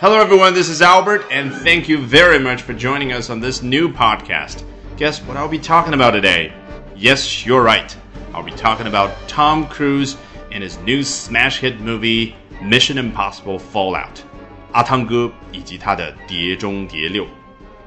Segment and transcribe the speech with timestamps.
[0.00, 0.54] Hello, everyone.
[0.54, 4.62] This is Albert, and thank you very much for joining us on this new podcast.
[4.96, 6.52] Guess what I'll be talking about today?
[6.96, 7.96] Yes, you're right.
[8.32, 10.16] I'll be talking about Tom Cruise
[10.52, 14.22] and his new smash hit movie Mission Impossible Fallout.
[14.72, 17.24] 阿汤哥以及他的《碟中谍六》。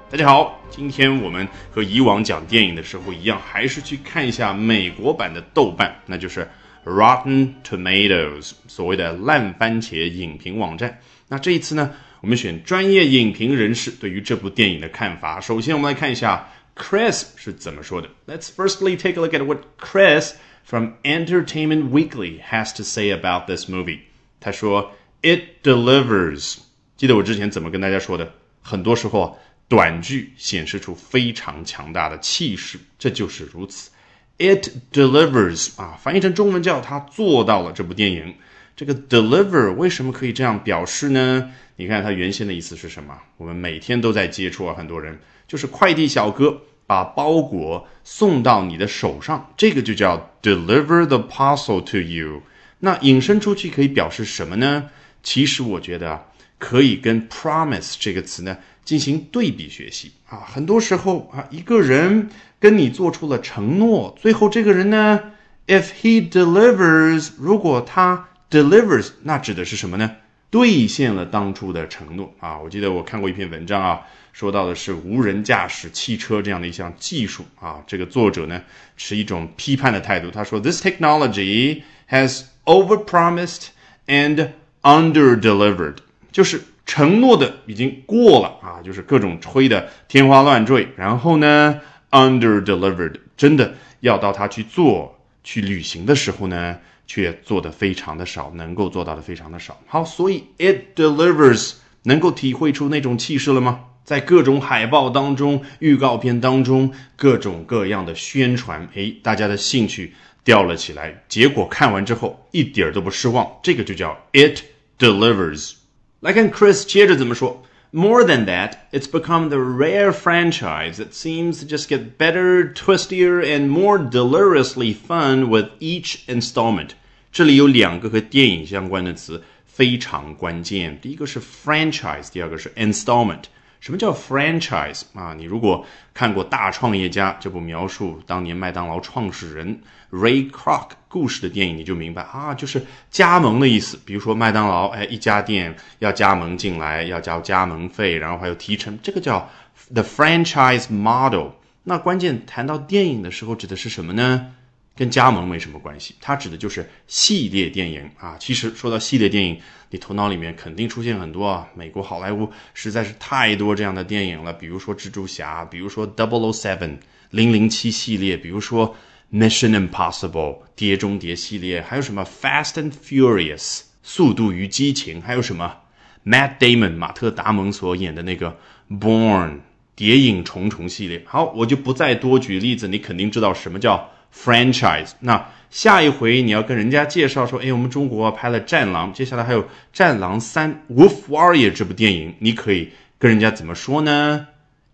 [0.10, 6.50] 大家好，今天我们和以往讲电影的时候一样，还是去看一下美国版的豆瓣，那就是
[6.84, 11.00] Rotten Tomatoes，所谓的烂番茄影评网站。
[11.29, 15.41] 那这一次呢，我们选专业影评人士对于这部电影的看法。
[15.41, 18.09] 首先，我们来看一下 Chris 是怎么说的。
[18.27, 20.33] Let's firstly take a look at what Chris
[20.65, 24.01] from Entertainment Weekly has to say about this movie。
[24.41, 24.93] 他说
[25.23, 26.59] ：“It delivers。”
[26.97, 28.33] 记得我之前怎么跟大家说的？
[28.63, 29.39] 很多时候。
[29.69, 33.91] 短句显示出非常强大的气势，这就是如此。
[34.39, 37.73] It delivers 啊，翻译成中文叫它做到了。
[37.73, 38.37] 这部电影，
[38.77, 41.51] 这个 deliver 为什么可以这样表示呢？
[41.77, 43.17] 你看它原先的意思是什么？
[43.39, 45.19] 我们每天都在接触啊，很多人
[45.49, 52.43] 就是快递小哥把包裹送到你的手上，这个就叫 deliver the parcel to you。
[52.81, 54.91] 那引申出去可以表示什么呢？
[55.23, 56.25] 其实我觉得啊，
[56.59, 58.59] 可以跟 promise 这个词呢。
[58.85, 62.29] 进行对比学习啊，很多时候啊，一个人
[62.61, 65.21] 跟你做出了承诺，最后这个人呢
[65.67, 70.17] ，if he delivers，如果他 delivers，那指的是什么呢？
[70.51, 72.59] 兑现了当初的承诺啊。
[72.59, 74.01] 我记得我看过一篇文章啊，
[74.33, 77.83] 说到的是无人驾驶汽车这样的一项技术啊。
[77.87, 78.63] 这个作者呢
[78.97, 83.67] 持一种批判的态度，他说：“This technology has overpromised
[84.07, 84.51] and
[84.83, 85.97] underdelivered。”
[86.33, 86.63] 就是。
[86.89, 91.81] 承诺的已经过了啊，就是各种吹的天花乱坠，然后呢
[92.13, 95.16] ，under delivered，真的要到他去做
[95.47, 99.81] 去旅行的时候呢，却做的非常的少，能够做到的非常的少。
[99.87, 103.85] 好，所以 it delivers 能够体会出那种气势了吗？
[104.05, 114.63] 在各种海报当中、预告片当中，各种各样的宣传，诶，大家的兴趣吊了起来，结果看完之后一点儿都不失望，这个就叫 it
[114.99, 115.75] delivers。
[116.19, 117.63] 来看 Chris 接着怎么说。
[117.96, 123.70] More than that, it's become the rare franchise that seems to just get better, twistier, and
[123.70, 126.92] more deliriously fun with each installment.
[127.34, 133.44] 这里有两个和电影相关的词非常关键，第一个是 franchise，第二个是 installment。
[133.87, 135.33] 什么叫 franchise 啊？
[135.39, 139.81] 你如果看过《大创业家》这部描述当年麦当劳创始人
[140.11, 143.97] Ray Kroc 故事的电影，你就明白啊，就是加盟的意思。
[144.05, 149.49] 比如说麦当劳，哎，一家店要加盟进来，要交加盟费，然后还有提成，这个叫
[149.95, 151.51] the franchise model。
[151.85, 154.53] 那关键谈到电影的时候，指的是什么呢？
[154.97, 158.37] 跟加盟没什么关系，它指的就是系列电影啊。
[158.41, 161.69] 其实说到系列电影，你头脑里面肯定出现很多啊。
[161.75, 166.97] 美国好莱坞实在是太多这样的电影了，比如说蜘蛛侠，比如说 Double O Seven
[167.31, 168.97] 零零七系列，比如说
[169.31, 175.77] Mission Impossible 碟中谍系列，还有什么 Fast and Furious 速度与激情，还有什么
[176.25, 178.57] Matt Damon 马特达蒙所演的那个
[178.89, 179.59] Born
[179.95, 181.23] 谍影重重系列。
[181.27, 184.11] 好，我就不再多举例子，你肯定知道什么叫。
[184.37, 194.49] franchise，那下一回你要跟人家介绍说，哎，我们中国拍了《战狼》，接下来还有《战狼三》（Wolf Warrior） 这部电影，你可以跟人家怎么说呢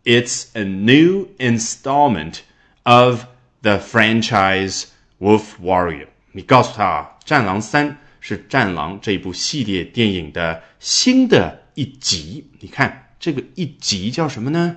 [0.05, 2.39] ？It's a new installment
[2.85, 3.25] of
[3.63, 4.85] the franchise
[5.21, 6.07] Wolf Warrior。
[6.33, 12.49] 你告诉他啊，《战狼三》是《战狼》这一部系列电影的新的一集。
[12.61, 14.77] 你看这个一集叫什么呢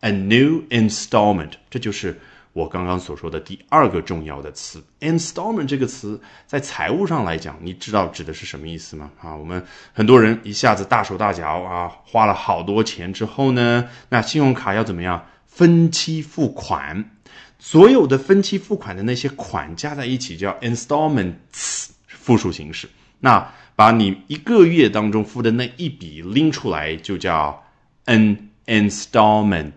[0.00, 2.20] ？A new installment，这就是。
[2.52, 9.10] 我刚刚所说的第二个重要的词，installment 这个词在财务上来讲，你知道指的是什么意思吗？
[9.22, 9.64] 啊，我们
[9.94, 17.10] 很多人一下子大手大脚啊，花了好多钱之后呢，那信用卡要怎么样分期付款？
[17.58, 22.88] 所有的分期付款的那些款加在一起叫 installments，复数形式。
[23.20, 27.64] 那把你一个月当中付的那一笔拎出来，就叫
[28.04, 29.72] an installment。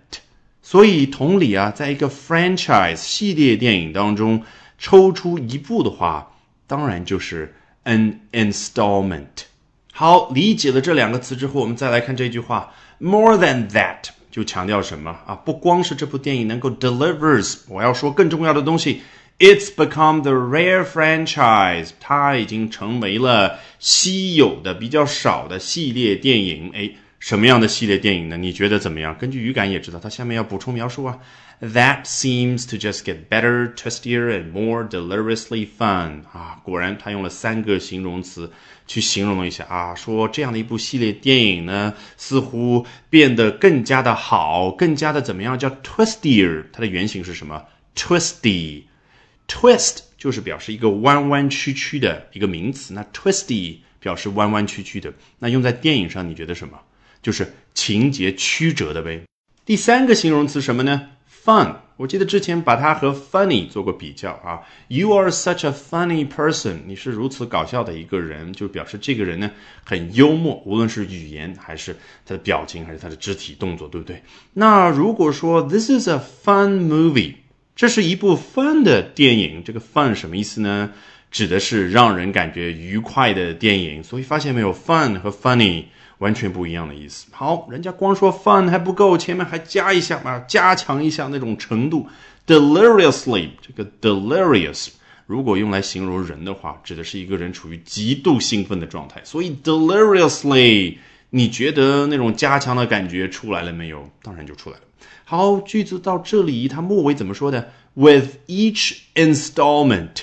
[0.68, 4.42] 所以同理啊，在一个 franchise 系列电影当中
[4.80, 6.32] 抽出一部的话，
[6.66, 7.54] 当然就是
[7.84, 9.46] an installment。
[9.94, 15.36] 好，理解了这两个词之后，我们再来看这句话，more than that 就强调什么啊？
[15.36, 19.04] 不光是这部电影能够 delivers，我要说更重要的东西
[19.38, 26.72] ，it's become the rare franchise，它已经成为了稀有的、比较少的系列电影。
[26.74, 26.90] 哎。
[27.26, 28.38] 什么样的系列电影呢？
[28.38, 29.18] 你觉得怎么样？
[29.18, 31.18] 根据语感也知道，它下面要补充描述啊。
[31.60, 38.52] That seems to just get better, twistier, and more deliriously fun 啊，果然他用了三个形容词
[38.86, 45.58] 去形容了一下啊，说这样的一部系列电影呢，似乎变得更加的好，更加的怎么样？
[45.58, 47.64] 叫 twistier，它的原型是什么
[47.96, 56.80] ？twisty，twist 就是表示一个弯弯曲曲的一个名词，那 twisty 表示弯弯曲曲的，那用在电影上，你觉得什么？
[57.26, 59.20] 就是情节曲折的呗。
[59.66, 61.10] 第三个形容词什么呢
[61.44, 61.78] ？fun。
[61.98, 64.62] 我记得之前把它和 funny 做过比较啊。
[64.90, 66.82] You are such a funny person。
[66.86, 69.50] 你是如此搞笑的一个人，就表示这个人呢
[69.84, 74.22] 很幽默，无论是语言还是他的表情，还是他的肢体动作，对不对？
[74.54, 77.34] 那如果说 This is a fun movie，
[77.76, 80.92] 这是一部 fun 的电影，这个 fun 什么意思呢？
[81.32, 84.04] 指的是让人感觉愉快的电影。
[84.04, 85.86] 所以发现没有，fun 和 funny。
[86.20, 87.28] 完全不一样的意思。
[87.32, 92.08] 好，人家光说 fun 还不够，前面还加一下嘛，加强一下那种程度。
[92.48, 94.88] deliriously 这个 delirious
[95.26, 99.20] 如果用来形容人的话，指的是一个人处于极度兴奋的状态。
[99.26, 100.96] 所以 deliriously，
[101.32, 104.10] 你觉得那种加强的感觉出来了没有？
[104.22, 104.84] 当然就出来了。
[105.26, 110.22] 好，句子到这里，它末尾怎么说的？With each installment，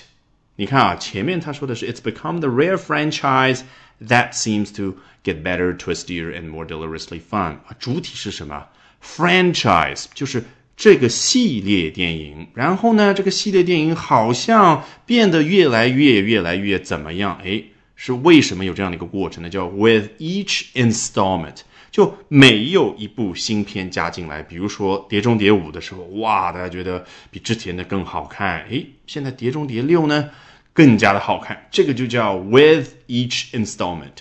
[0.63, 3.63] 你看啊，前面他说的是 It's become the rare franchise
[4.01, 4.95] that seems to
[5.25, 8.69] get better, twistier, and more deliriously fun 啊，主体是什么
[9.05, 10.45] ？franchise 就是
[10.77, 12.47] 这个系列电影。
[12.55, 17.41] 然后呢，这个系列电影好像变得越来越、越来越怎么样？
[17.45, 17.61] 哎，
[17.97, 19.51] 是为什么有这样的一个过程呢？
[19.51, 21.57] 叫 with each installment，
[21.91, 28.65] 就每有一部新片加进来，比如说《碟中谍五》的时候，哇，大家觉得比之前的更好看。
[28.71, 30.31] 哎，现在《碟中谍六》呢，
[30.74, 31.68] 更加的好看。
[31.72, 34.20] 这个就叫 with each installment。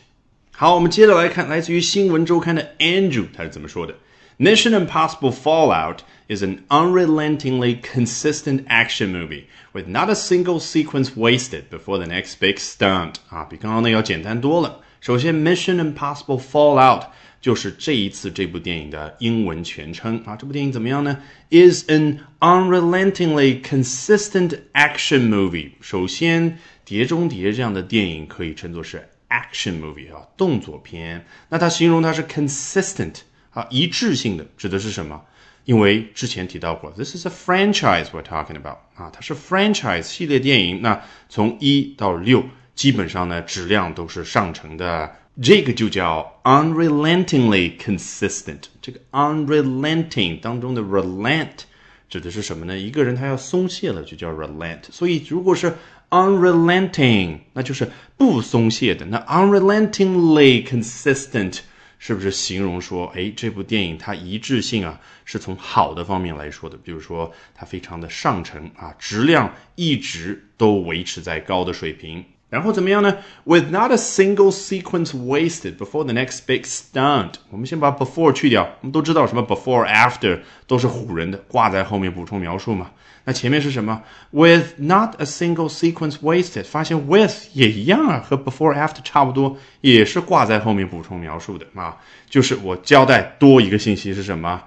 [0.52, 3.94] 好，我们接着来看来自于新闻周刊的 Andrew 他是怎么说的：
[4.38, 11.99] Mission Impossible Fallout is an unrelentingly consistent action movie with not a single sequence wasted before
[11.99, 13.17] the next big stunt。
[13.28, 14.81] 啊，比刚刚那要简单多了。
[15.01, 17.07] 首先，Mission Impossible Fallout
[17.42, 20.38] 就是这一次这部电影的英文全称啊。
[20.38, 21.18] 这部电影怎么样呢
[21.50, 25.71] ？Is an unrelentingly consistent action movie。
[25.81, 26.51] 首先，
[26.86, 29.09] 《碟中谍》这样的电影可以称作是。
[29.31, 31.25] action movie 啊，动作片。
[31.48, 33.15] 那它形容它是 consistent
[33.51, 35.24] 啊，一致性的，指的是什么？
[35.63, 40.81] 因为之前提到过，this is a franchise we're talking about 啊，它是 franchise 系列电影。
[40.81, 42.44] 那从一到六，
[42.75, 48.63] 基本上呢质量都是上乘的，这个就叫 unrelentingly consistent。
[48.81, 51.63] 这个 unrelenting 当中的 relent
[52.09, 52.77] 指的是什么呢？
[52.77, 54.83] 一个人他要松懈了，就叫 relent。
[54.89, 55.73] 所以如果是
[56.09, 59.06] unrelenting，那就是不松懈的。
[59.06, 61.59] 那 unrelentingly consistent
[62.00, 66.75] 是不是形容说，哎，这部电影它一致性啊，是从好的方面来说的？
[66.75, 72.25] 比如说它非常的上乘啊，质量一直都维持在高的水平。
[72.51, 77.36] 然后怎么样呢？With not a single sequence wasted before the next big stunt。
[77.50, 78.63] 我们先把 before 去掉。
[78.81, 82.92] 我们都知道什么 before after 都是唬人的，挂在后面补充描述嘛。
[83.24, 84.01] 那前面是什么
[84.31, 86.65] ？With not a single sequence wasted。
[86.65, 91.95] 发现 with 也一样啊，和 before after 差不多，也是挂在后面补充描述的啊。
[92.30, 94.62] 就是我交代多一个信息是什么？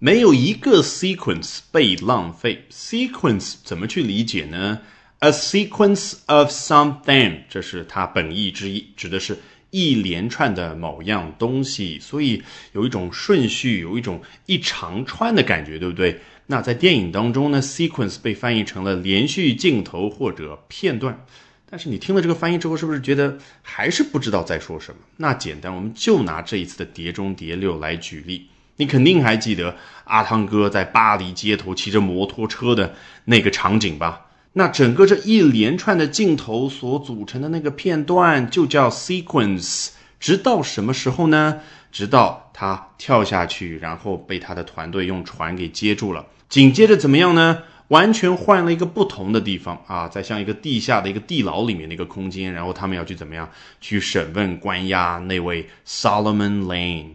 [0.00, 2.64] 没有一个 sequence 被浪费。
[2.72, 4.80] sequence 怎么去理解呢
[5.20, 9.36] ？A sequence of something，这是它本意之一，指的是
[9.70, 12.42] 一连串的某样东西，所以
[12.72, 16.20] 有一种顺序，有一种一长串的感觉，对不对？
[16.46, 21.26] 那在电影当中呢，sequence 被翻译成了连续镜头或者片段，
[21.68, 25.00] 但是你听了这个翻译之后，是不是觉得还是不知道在说什么？
[25.16, 32.94] 那简单，我们就拿这一次的《碟中谍六》来举例，你肯定还记得阿汤哥在巴黎街头骑着摩托车的
[33.26, 34.27] 那个场景吧？
[34.54, 41.60] 那整个这一连串的镜头所组成的那个片段就叫 sequence，直到什么时候呢？
[41.90, 46.26] 直到他跳下去，然后被他的团队用船给接住了。
[46.48, 47.62] 紧接着怎么样呢？
[47.88, 53.48] 完全换了一个不同的地方啊，在像一个地下的一个地牢里面的一个空间，然后他们要去怎么样
[53.80, 57.12] 去审问关押那位 Solomon Lane，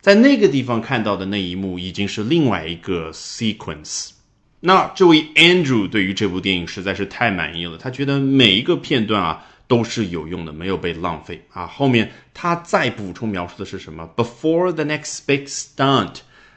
[0.00, 4.10] 在那个地方看到的那一幕已经是另外一个 sequence。
[4.66, 11.68] 那这位 Andrew 对于这部电影实在是太满意了，他觉得每一个片段啊都是有用的，没有被浪费啊。
[11.68, 16.14] 后面他再补充描述的是什么？Before the next big stunt，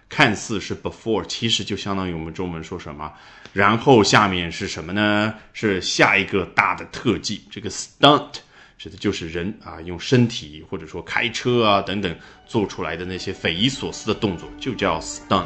[0.09, 3.13] 看似是 before，其实就相当于我们中文说什么？
[3.53, 5.35] 然后下面是什么呢？
[5.53, 7.43] 是下一个大的特技。
[7.51, 8.31] 这个 stunt
[8.79, 12.15] 指的就是人啊用身体或者说开车啊等等
[12.47, 15.45] 做出来的那些匪夷所思的动作，就叫 stunt。